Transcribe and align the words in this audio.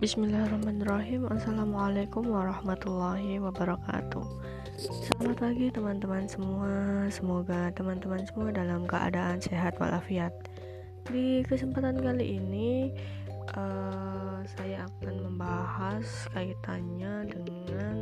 Bismillahirrahmanirrahim. 0.00 1.28
Assalamualaikum 1.28 2.24
warahmatullahi 2.32 3.36
wabarakatuh. 3.36 4.24
Selamat 4.80 5.36
pagi 5.36 5.68
teman-teman 5.68 6.24
semua. 6.24 7.04
Semoga 7.12 7.68
teman-teman 7.76 8.24
semua 8.24 8.48
dalam 8.48 8.88
keadaan 8.88 9.44
sehat 9.44 9.76
walafiat. 9.76 10.32
Di 11.04 11.44
kesempatan 11.44 12.00
kali 12.00 12.40
ini 12.40 12.96
uh, 13.60 14.40
Saya 14.56 14.88
akan 14.88 15.20
membahas 15.20 16.08
kaitannya 16.32 17.28
dengan 17.28 17.96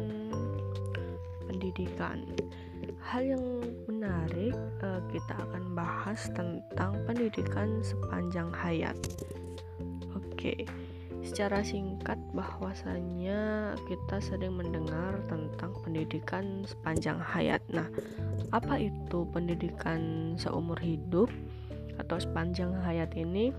pendidikan. 1.50 2.22
Hal 3.10 3.26
yang 3.26 3.44
menarik 3.90 4.54
uh, 4.86 5.02
kita 5.10 5.34
akan 5.50 5.74
bahas 5.74 6.30
tentang 6.30 6.94
pendidikan 7.10 7.82
sepanjang 7.82 8.55
hayat. 8.55 8.95
Oke. 10.15 10.62
okay 10.62 10.88
secara 11.38 11.62
singkat 11.62 12.19
bahwasanya 12.34 13.70
kita 13.87 14.19
sering 14.19 14.59
mendengar 14.59 15.23
tentang 15.30 15.70
pendidikan 15.87 16.66
sepanjang 16.66 17.23
hayat. 17.23 17.62
Nah, 17.70 17.87
apa 18.51 18.83
itu 18.83 19.23
pendidikan 19.30 20.34
seumur 20.34 20.74
hidup 20.82 21.30
atau 22.02 22.19
sepanjang 22.19 22.74
hayat 22.82 23.15
ini? 23.15 23.55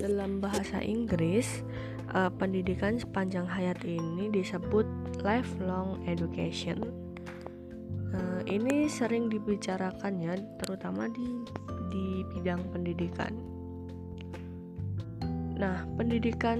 Dalam 0.00 0.40
bahasa 0.40 0.80
Inggris, 0.80 1.60
uh, 2.16 2.32
pendidikan 2.32 2.96
sepanjang 2.96 3.44
hayat 3.44 3.84
ini 3.84 4.32
disebut 4.32 4.88
lifelong 5.20 6.00
education. 6.08 6.80
Uh, 8.16 8.40
ini 8.48 8.88
sering 8.88 9.28
dibicarakan 9.28 10.16
ya, 10.16 10.32
terutama 10.64 11.12
di 11.12 11.44
di 11.92 12.24
bidang 12.32 12.64
pendidikan 12.72 13.59
Nah, 15.60 15.84
pendidikan 16.00 16.56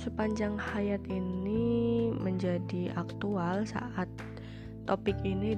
sepanjang 0.00 0.56
hayat 0.56 1.04
ini 1.12 2.08
menjadi 2.08 2.88
aktual 2.96 3.68
saat 3.68 4.08
topik 4.88 5.20
ini 5.28 5.52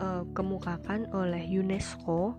dikemukakan 0.00 1.12
uh, 1.12 1.20
oleh 1.20 1.44
UNESCO 1.44 2.32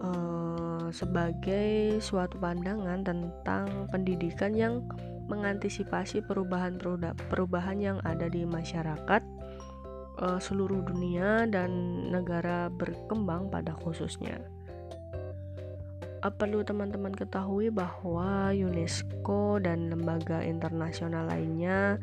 uh, 0.00 0.88
sebagai 0.88 2.00
suatu 2.00 2.40
pandangan 2.40 3.04
tentang 3.04 3.92
pendidikan 3.92 4.56
yang 4.56 4.88
mengantisipasi 5.28 6.24
perubahan-perubahan 6.24 7.76
yang 7.76 8.00
ada 8.08 8.32
di 8.32 8.48
masyarakat 8.48 9.20
uh, 10.24 10.40
seluruh 10.40 10.80
dunia 10.80 11.44
dan 11.44 11.68
negara 12.08 12.72
berkembang 12.72 13.52
pada 13.52 13.76
khususnya 13.76 14.40
perlu 16.26 16.66
teman-teman 16.66 17.14
ketahui 17.14 17.70
bahwa 17.70 18.50
UNESCO 18.50 19.62
dan 19.62 19.90
lembaga 19.92 20.42
internasional 20.42 21.30
lainnya 21.30 22.02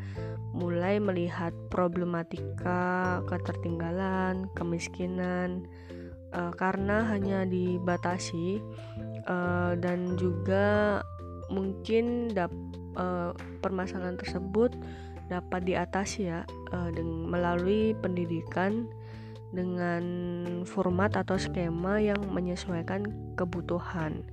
mulai 0.56 1.04
melihat 1.04 1.52
problematika 1.68 3.20
ketertinggalan, 3.28 4.48
kemiskinan 4.56 5.68
uh, 6.32 6.56
karena 6.56 7.04
hanya 7.12 7.44
dibatasi 7.44 8.64
uh, 9.28 9.76
dan 9.76 10.16
juga 10.16 11.04
mungkin 11.52 12.32
dap, 12.32 12.56
uh, 12.96 13.36
permasalahan 13.60 14.16
tersebut 14.16 14.74
dapat 15.28 15.66
diatasi 15.66 16.30
ya 16.30 16.48
uh, 16.72 16.90
dengan 16.94 17.34
melalui 17.34 17.98
pendidikan 18.00 18.88
dengan 19.54 20.04
format 20.66 21.14
atau 21.14 21.38
skema 21.38 22.02
yang 22.02 22.20
menyesuaikan 22.34 23.06
kebutuhan 23.38 24.26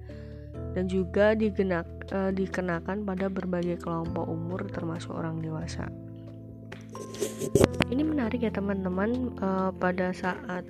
dan 0.73 0.89
juga 0.89 1.37
digenak, 1.37 1.85
e, 2.09 2.33
dikenakan 2.33 3.05
pada 3.05 3.29
berbagai 3.29 3.81
kelompok 3.83 4.25
umur 4.25 4.65
termasuk 4.73 5.13
orang 5.13 5.41
dewasa. 5.45 5.89
Ini 7.93 8.01
menarik 8.05 8.41
ya 8.41 8.53
teman-teman 8.53 9.37
e, 9.37 9.49
pada 9.77 10.15
saat 10.15 10.65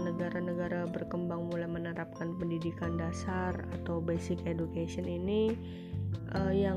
negara-negara 0.00 0.90
berkembang 0.90 1.48
mulai 1.48 1.70
menerapkan 1.70 2.34
pendidikan 2.36 2.98
dasar 2.98 3.56
atau 3.80 4.02
basic 4.02 4.42
education 4.44 5.06
ini 5.06 5.54
yang 6.50 6.76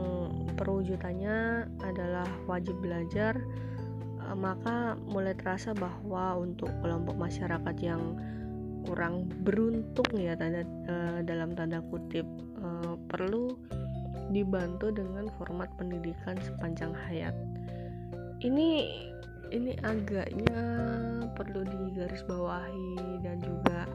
perwujudannya 0.55 1.65
adalah 1.81 2.29
wajib 2.45 2.77
belajar 2.79 3.33
Eh, 3.41 3.72
maka 4.33 4.97
mulai 5.09 5.33
terasa 5.37 5.73
bahwa 5.73 6.37
untuk 6.41 6.69
kelompok 6.81 7.15
masyarakat 7.17 7.75
yang 7.81 8.17
kurang 8.83 9.31
beruntung 9.47 10.09
ya 10.19 10.35
tanda 10.35 10.67
uh, 10.91 11.23
dalam 11.23 11.55
tanda 11.55 11.79
kutip 11.87 12.27
uh, 12.59 12.99
perlu 13.07 13.55
dibantu 14.35 14.91
dengan 14.91 15.31
format 15.39 15.71
pendidikan 15.79 16.35
sepanjang 16.43 16.91
hayat. 17.07 17.35
Ini 18.43 18.69
ini 19.53 19.77
agaknya 19.85 20.61
perlu 21.37 21.63
digarisbawahi 21.63 23.21
dan 23.23 23.39
juga 23.39 23.87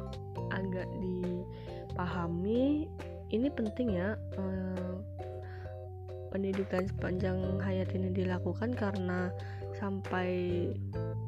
agak 0.54 0.88
dipahami. 1.02 2.88
Ini 3.28 3.48
penting 3.52 3.98
ya. 3.98 4.16
Uh, 4.38 4.78
pendidikan 6.28 6.84
sepanjang 6.84 7.40
hayat 7.64 7.88
ini 7.96 8.12
dilakukan 8.12 8.76
karena 8.76 9.32
sampai 9.78 10.30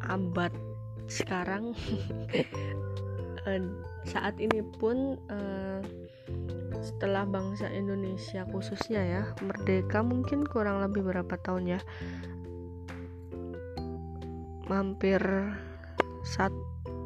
abad 0.07 0.53
sekarang. 1.07 1.75
Eh, 3.49 3.57
saat 4.05 4.37
ini 4.37 4.61
pun 4.61 5.17
uh, 5.33 5.81
setelah 6.85 7.25
bangsa 7.25 7.73
Indonesia 7.73 8.45
khususnya 8.53 9.01
ya 9.01 9.23
merdeka 9.41 10.05
mungkin 10.05 10.45
kurang 10.45 10.85
lebih 10.85 11.09
berapa 11.09 11.41
tahun 11.41 11.73
ya? 11.77 11.81
Hampir 14.69 15.25
sat, 16.21 16.53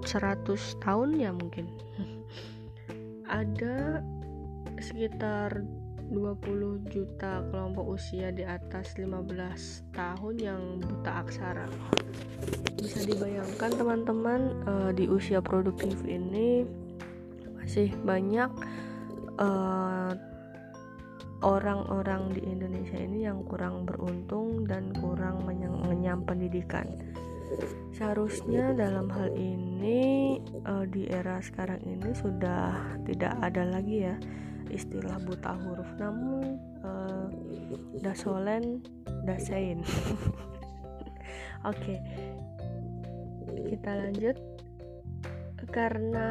100 0.02 0.82
tahun 0.82 1.22
ya 1.22 1.30
mungkin. 1.30 1.70
Ada 3.30 4.02
sekitar 4.82 5.62
20 6.12 6.92
juta 6.92 7.40
kelompok 7.48 7.96
usia 7.96 8.28
di 8.34 8.44
atas 8.44 8.92
15 8.98 9.94
tahun 9.94 10.34
yang 10.36 10.60
buta 10.82 11.24
aksara. 11.24 11.68
Bisa 12.76 13.06
dibayangkan 13.08 13.70
teman-teman 13.72 14.40
uh, 14.68 14.90
di 14.92 15.08
usia 15.08 15.40
produktif 15.40 15.96
ini 16.04 16.66
masih 17.64 17.96
banyak 18.04 18.52
eh, 19.40 20.12
orang-orang 21.40 22.28
di 22.36 22.44
Indonesia 22.44 23.00
ini 23.00 23.24
yang 23.24 23.40
kurang 23.48 23.88
beruntung 23.88 24.68
dan 24.68 24.92
kurang 25.00 25.48
mengenyam 25.48 26.20
pendidikan. 26.28 26.84
Seharusnya 27.96 28.76
dalam 28.76 29.08
hal 29.08 29.32
ini 29.32 30.36
uh, 30.68 30.84
di 30.84 31.08
era 31.08 31.38
sekarang 31.38 31.80
ini 31.86 32.10
sudah 32.12 32.98
tidak 33.08 33.32
ada 33.40 33.62
lagi 33.64 34.12
ya 34.12 34.16
istilah 34.70 35.18
buta 35.22 35.56
huruf. 35.58 35.88
Namun 35.96 36.60
uh, 36.84 37.28
dasolen 38.00 38.84
dasein. 39.24 39.80
Oke 41.64 41.96
okay. 41.96 41.98
kita 43.72 43.90
lanjut. 43.96 44.36
Karena 45.74 46.28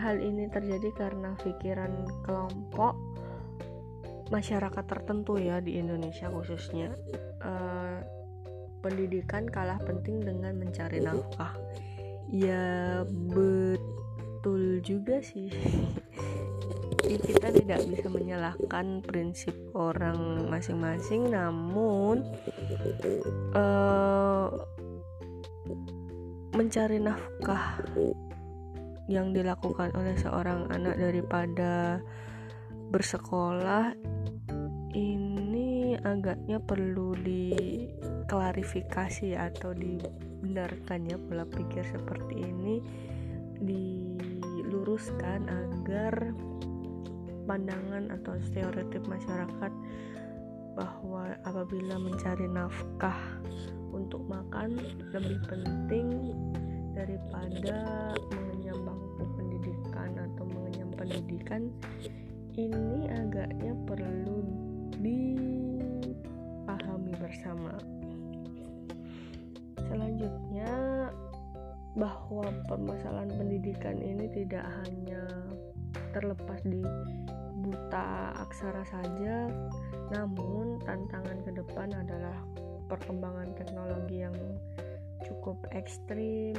hal 0.00 0.24
ini 0.24 0.48
terjadi 0.48 0.88
karena 0.96 1.36
pikiran 1.36 1.92
kelompok 2.24 2.96
masyarakat 4.30 4.84
tertentu 4.86 5.36
ya 5.36 5.60
di 5.60 5.76
Indonesia 5.76 6.30
khususnya 6.30 6.94
uh, 7.44 7.98
pendidikan 8.80 9.44
kalah 9.50 9.76
penting 9.84 10.22
dengan 10.24 10.56
mencari 10.56 11.02
nafkah. 11.02 11.52
Ya 12.30 13.02
betul 13.34 14.80
juga 14.86 15.18
sih 15.20 15.50
kita 17.00 17.48
tidak 17.52 17.80
bisa 17.88 18.08
menyalahkan 18.12 19.00
prinsip 19.04 19.54
orang 19.72 20.48
masing-masing 20.52 21.30
namun 21.32 22.24
uh, 23.56 24.52
mencari 26.54 27.00
nafkah 27.00 27.80
yang 29.10 29.34
dilakukan 29.34 29.90
oleh 29.96 30.14
seorang 30.20 30.68
anak 30.70 30.96
daripada 31.00 32.00
bersekolah 32.90 33.94
ini 34.94 35.96
agaknya 36.02 36.58
perlu 36.62 37.14
diklarifikasi 37.18 39.34
atau 39.34 39.74
dibenarkan 39.74 41.06
ya 41.10 41.18
pola 41.18 41.44
pikir 41.46 41.84
seperti 41.86 42.34
ini 42.38 42.80
diluruskan 43.62 45.46
agar 45.46 46.34
pandangan 47.50 48.14
atau 48.14 48.38
stereotip 48.46 49.02
masyarakat 49.10 49.74
bahwa 50.78 51.34
apabila 51.42 51.98
mencari 51.98 52.46
nafkah 52.46 53.18
untuk 53.90 54.22
makan 54.30 54.78
lebih 55.10 55.42
penting 55.50 56.30
daripada 56.94 58.14
mengenyam 58.30 58.86
bangku 58.86 59.26
pendidikan 59.34 60.14
atau 60.30 60.46
mengenyam 60.46 60.94
pendidikan 60.94 61.74
ini 62.54 63.10
agaknya 63.10 63.74
perlu 63.82 64.46
dipahami 65.02 66.14
bersama. 67.18 67.74
Selanjutnya 69.90 70.70
bahwa 71.98 72.46
permasalahan 72.70 73.34
pendidikan 73.34 73.98
ini 73.98 74.30
tidak 74.30 74.62
hanya 74.86 75.26
terlepas 76.14 76.62
di 76.66 76.82
buta 77.70 78.34
aksara 78.42 78.82
saja, 78.90 79.46
namun 80.10 80.82
tantangan 80.82 81.38
ke 81.46 81.50
depan 81.54 81.94
adalah 81.94 82.36
perkembangan 82.90 83.54
teknologi 83.54 84.26
yang 84.26 84.34
cukup 85.22 85.62
ekstrim. 85.70 86.58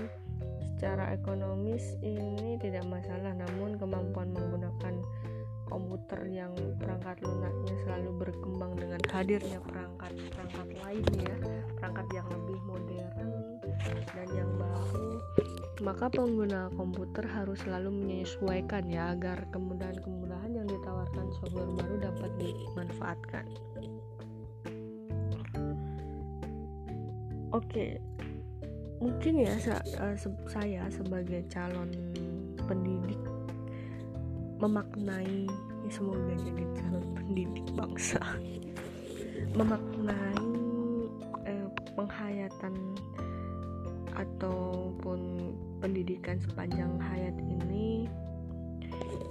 Secara 0.74 1.14
ekonomis 1.14 2.00
ini 2.02 2.58
tidak 2.58 2.88
masalah, 2.90 3.36
namun 3.38 3.78
kemampuan 3.78 4.34
menggunakan 4.34 4.96
komputer 5.72 6.28
yang 6.28 6.52
perangkat 6.82 7.22
lunaknya 7.24 7.76
selalu 7.88 8.12
berkembang 8.28 8.76
dengan 8.76 9.00
hadirnya 9.08 9.60
perangkat-perangkat 9.64 10.68
lainnya, 10.84 11.36
perangkat 11.80 12.08
yang 12.12 12.28
lebih 12.28 12.60
modern 12.68 13.30
dan 14.12 14.28
yang 14.36 14.52
baru, 14.60 15.08
maka 15.82 16.14
pengguna 16.14 16.70
komputer 16.78 17.26
harus 17.26 17.58
selalu 17.66 17.90
menyesuaikan 17.90 18.86
ya 18.86 19.18
agar 19.18 19.50
kemudahan-kemudahan 19.50 20.54
yang 20.54 20.68
ditawarkan 20.70 21.26
software 21.42 21.74
baru 21.74 21.96
dapat 22.06 22.32
dimanfaatkan. 22.38 23.46
Oke, 27.52 27.98
mungkin 29.02 29.42
ya 29.42 29.58
eh, 29.58 30.16
saya 30.46 30.86
sebagai 30.94 31.42
calon 31.50 31.90
pendidik 32.70 33.18
memaknai 34.62 35.50
ya 35.82 35.90
semoga 35.90 36.38
jadi 36.38 36.64
calon 36.78 37.06
pendidik 37.18 37.66
bangsa 37.74 38.22
memaknai 39.58 40.46
eh, 41.50 41.68
penghayatan 41.98 42.78
ataupun 44.22 45.52
pendidikan 45.82 46.38
sepanjang 46.38 46.94
hayat 47.02 47.34
ini 47.42 48.06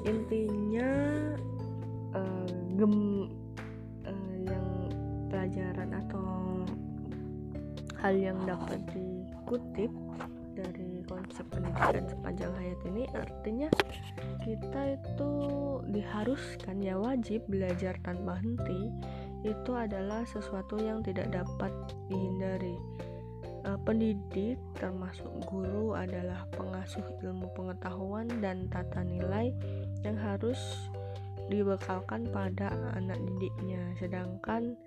intinya 0.03 0.91
eh, 2.17 2.51
gem 2.75 2.95
eh, 4.07 4.35
yang 4.51 4.67
pelajaran 5.31 5.91
atau 6.07 6.29
hal 8.01 8.15
yang 8.17 8.39
dapat 8.49 8.81
dikutip 8.91 9.93
dari 10.57 11.05
konsep 11.07 11.47
pendidikan 11.53 12.05
sepanjang 12.11 12.53
hayat 12.59 12.81
ini 12.91 13.05
artinya 13.15 13.69
kita 14.43 14.99
itu 14.99 15.33
diharuskan 15.93 16.81
ya 16.83 16.97
wajib 16.97 17.45
belajar 17.47 17.95
tanpa 18.03 18.41
henti 18.41 18.91
itu 19.41 19.73
adalah 19.73 20.25
sesuatu 20.29 20.77
yang 20.77 21.01
tidak 21.01 21.33
dapat 21.33 21.73
dihindari. 22.13 22.77
uh, 22.77 23.10
pendidik 23.91 24.55
termasuk 24.79 25.27
guru 25.51 25.99
adalah 25.99 26.47
pengasuh 26.55 27.03
ilmu 27.27 27.51
pengetahuan 27.59 28.31
dan 28.39 28.71
tata 28.71 29.03
nilai 29.03 29.51
yang 30.07 30.15
harus 30.15 30.87
dibekalkan 31.51 32.31
pada 32.31 32.71
anak 32.95 33.19
didiknya. 33.19 33.83
Sedangkan 33.99 34.79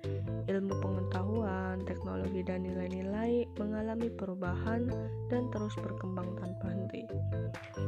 ilmu 0.47 0.79
pengetahuan, 0.79 1.83
teknologi 1.83 2.47
dan 2.47 2.63
nilai-nilai 2.63 3.43
mengalami 3.59 4.07
perubahan 4.07 4.87
dan 5.27 5.51
terus 5.51 5.75
berkembang 5.83 6.39
tanpa 6.39 6.71
henti. 6.71 7.03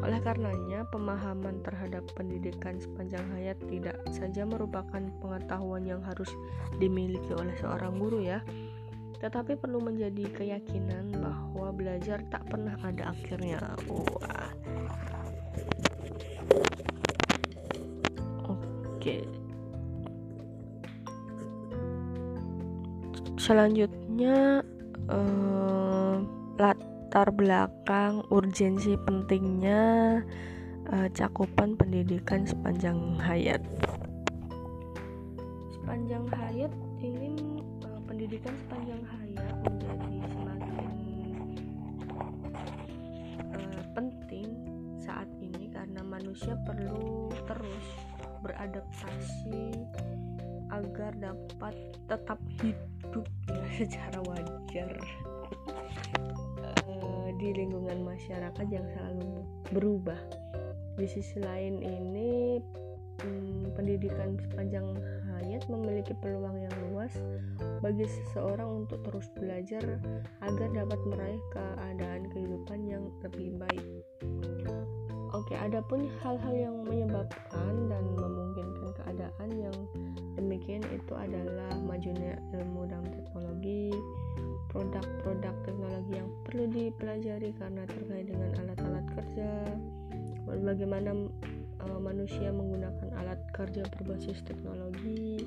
Oleh 0.03 0.19
karenanya 0.19 0.83
pemahaman 0.91 1.63
terhadap 1.63 2.03
pendidikan 2.19 2.75
sepanjang 2.75 3.23
hayat 3.31 3.55
tidak 3.71 3.95
saja 4.11 4.43
merupakan 4.43 5.07
pengetahuan 5.23 5.87
yang 5.87 6.03
harus 6.03 6.27
dimiliki 6.75 7.31
oleh 7.31 7.55
seorang 7.55 7.95
guru 7.95 8.19
ya 8.19 8.43
tetapi 9.19 9.55
perlu 9.55 9.79
menjadi 9.79 10.27
keyakinan 10.31 11.15
bahwa 11.15 11.71
belajar 11.71 12.19
tak 12.27 12.43
pernah 12.51 12.75
ada 12.83 13.15
akhirnya. 13.15 13.59
Wah. 13.87 14.51
Oke. 18.45 19.23
Selanjutnya 23.39 24.65
eh, 25.11 26.15
latar 26.57 27.27
belakang 27.29 28.25
urgensi 28.33 28.97
pentingnya 29.05 29.83
eh, 30.89 31.07
cakupan 31.13 31.77
pendidikan 31.77 32.43
sepanjang 32.49 33.21
hayat. 33.21 33.61
Sepanjang 35.77 36.25
pendidikan 38.35 38.59
sepanjang 38.67 39.03
hayat 39.07 39.55
menjadi 39.63 40.17
semakin 40.27 40.91
uh, 43.47 43.83
penting 43.95 44.47
saat 44.99 45.29
ini 45.39 45.71
karena 45.71 46.03
manusia 46.03 46.59
perlu 46.67 47.31
terus 47.47 47.87
beradaptasi 48.43 49.87
agar 50.67 51.15
dapat 51.15 51.95
tetap 52.11 52.35
hidup 52.59 53.23
ya 53.47 53.63
secara 53.79 54.19
wajar 54.27 54.91
uh, 56.59 57.27
di 57.39 57.55
lingkungan 57.55 58.03
masyarakat 58.03 58.67
yang 58.67 58.83
selalu 58.99 59.47
berubah. 59.71 60.19
Di 60.99 61.07
sisi 61.07 61.39
lain 61.39 61.79
ini 61.79 62.59
hmm, 63.23 63.79
pendidikan 63.79 64.35
sepanjang 64.43 64.91
memiliki 65.71 66.11
peluang 66.19 66.59
yang 66.59 66.75
luas 66.91 67.13
bagi 67.79 68.03
seseorang 68.03 68.85
untuk 68.85 68.99
terus 69.07 69.27
belajar 69.37 70.01
agar 70.43 70.69
dapat 70.75 70.99
meraih 71.07 71.41
keadaan 71.55 72.27
kehidupan 72.33 72.79
yang 72.83 73.03
lebih 73.23 73.55
baik. 73.55 73.85
Oke, 75.35 75.51
adapun 75.55 76.07
hal-hal 76.23 76.55
yang 76.55 76.75
menyebabkan 76.87 77.73
dan 77.91 78.03
memungkinkan 78.15 78.95
keadaan 79.03 79.49
yang 79.51 79.77
demikian 80.39 80.79
itu 80.95 81.11
adalah 81.11 81.75
majunya 81.83 82.39
ilmu 82.55 82.87
dan 82.87 83.03
teknologi, 83.11 83.91
produk-produk 84.71 85.55
teknologi 85.67 86.23
yang 86.23 86.31
perlu 86.47 86.71
dipelajari 86.71 87.51
karena 87.59 87.83
terkait 87.83 88.25
dengan 88.31 88.51
alat-alat 88.63 89.05
kerja, 89.11 89.51
bagaimana 90.47 91.11
uh, 91.85 92.01
manusia 92.01 92.49
menggunakan 92.49 93.13
alat 93.21 93.39
kerja 93.53 93.85
berbasis 93.97 94.41
teknologi, 94.45 95.45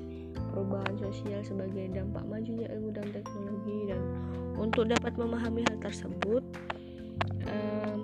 perubahan 0.51 0.95
sosial 0.99 1.43
sebagai 1.43 1.91
dampak 1.91 2.23
majunya 2.25 2.67
ilmu 2.71 2.95
dan 2.95 3.07
teknologi 3.11 3.91
dan 3.91 4.01
untuk 4.55 4.87
dapat 4.87 5.15
memahami 5.15 5.63
hal 5.67 5.77
tersebut 5.83 6.43
uh, 7.47 7.97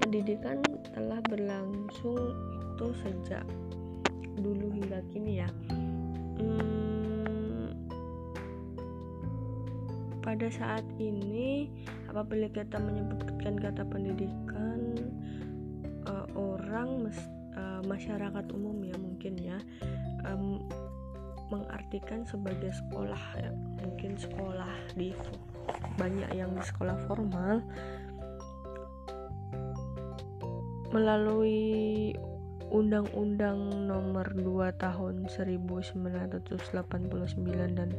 pendidikan 0.00 0.60
telah 0.92 1.20
berlangsung 1.28 2.18
itu 2.76 2.86
sejak 3.04 3.44
dulu 4.40 4.72
hingga 4.72 5.04
kini 5.12 5.44
ya. 5.44 5.48
Hmm, 6.40 7.76
pada 10.24 10.48
saat 10.48 10.84
ini 10.96 11.68
apabila 12.08 12.48
kita 12.48 12.80
menyebutkan 12.80 13.60
kata 13.60 13.84
pendidikan 13.84 14.80
uh, 16.08 16.26
orang 16.32 17.08
mesti 17.08 17.39
uh, 17.80 17.84
masyarakat 17.88 18.46
umum 18.52 18.76
ya 18.84 18.96
mungkin 19.00 19.34
ya 19.40 19.58
um, 20.28 20.60
mengartikan 21.50 22.22
sebagai 22.24 22.70
sekolah 22.70 23.24
ya. 23.36 23.50
Mungkin 23.82 24.14
sekolah 24.16 24.70
di 24.94 25.12
banyak 25.98 26.30
yang 26.32 26.54
di 26.54 26.62
sekolah 26.62 26.96
formal. 27.10 27.60
Melalui 30.90 32.10
Undang-Undang 32.70 33.90
Nomor 33.90 34.30
2 34.34 34.70
Tahun 34.78 35.26
1989 35.26 36.50
dan 37.78 37.90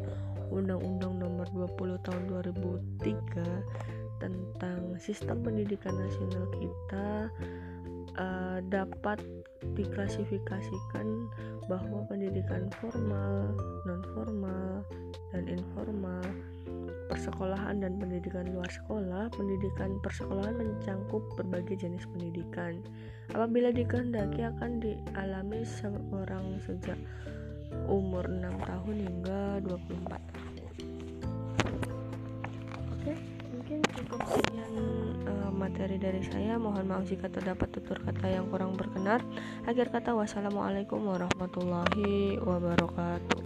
Undang-Undang 0.51 1.13
Nomor 1.19 1.47
20 1.51 2.07
Tahun 2.07 2.23
2003 2.31 4.19
tentang 4.19 4.79
sistem 4.99 5.43
pendidikan 5.43 5.95
nasional 5.97 6.45
kita 6.55 7.31
uh, 8.17 8.59
dapat 8.67 9.21
diklasifikasikan 9.77 11.07
bahwa 11.69 12.03
pendidikan 12.09 12.67
formal, 12.81 13.53
non 13.85 14.01
formal, 14.15 14.83
dan 15.31 15.47
informal, 15.47 16.25
persekolahan 17.11 17.83
dan 17.83 17.99
pendidikan 17.99 18.47
luar 18.55 18.67
sekolah, 18.71 19.27
pendidikan 19.35 19.99
persekolahan 19.99 20.55
mencangkup 20.55 21.23
berbagai 21.35 21.83
jenis 21.83 22.07
pendidikan. 22.15 22.79
Apabila 23.31 23.71
dikehendaki 23.71 24.43
akan 24.47 24.79
dialami 24.83 25.63
seorang 25.63 26.59
sejak 26.63 26.99
umur 27.87 28.27
6 28.27 28.47
tahun 28.67 28.95
hingga 29.07 29.41
24 29.63 30.11
tahun. 30.11 30.53
Oke, 32.91 33.13
mungkin 33.55 33.79
cukup 33.95 34.21
materi 35.61 36.01
dari 36.01 36.25
saya. 36.25 36.57
Mohon 36.57 36.89
maaf 36.89 37.05
jika 37.05 37.29
terdapat 37.29 37.69
tutur 37.69 38.01
kata 38.01 38.25
yang 38.25 38.49
kurang 38.49 38.73
berkenan. 38.73 39.21
Akhir 39.69 39.93
kata 39.93 40.17
wassalamualaikum 40.17 41.05
warahmatullahi 41.05 42.41
wabarakatuh. 42.41 43.40